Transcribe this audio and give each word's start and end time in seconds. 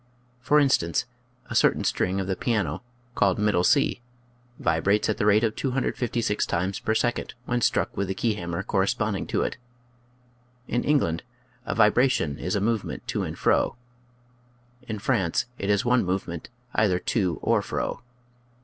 For 0.39 0.59
instance, 0.59 1.05
a 1.47 1.53
certain 1.53 1.83
string 1.83 2.19
of 2.19 2.25
the 2.25 2.35
piano, 2.35 2.81
called 3.13 3.37
middle 3.37 3.63
C, 3.63 4.01
vibrates 4.57 5.09
at 5.09 5.17
the 5.19 5.27
rate 5.27 5.43
of 5.43 5.55
256 5.55 6.43
times 6.47 6.79
per 6.79 6.95
second 6.95 7.35
when 7.45 7.61
struck 7.61 7.95
with 7.95 8.07
the 8.07 8.15
key 8.15 8.33
hammer 8.33 8.63
corresponding 8.63 9.27
to 9.27 9.43
it. 9.43 9.57
(In 10.67 10.83
England 10.83 11.21
a" 11.67 11.75
vibration" 11.75 12.39
is 12.39 12.55
a 12.55 12.59
movement 12.61 13.05
to 13.09 13.21
and 13.21 13.37
fro. 13.37 13.75
In 14.87 14.97
France, 14.97 15.45
it 15.59 15.69
is 15.69 15.85
one 15.85 16.03
movement 16.03 16.49
either 16.73 16.97
to 16.97 17.37
or 17.43 17.61
fro.) 17.61 18.01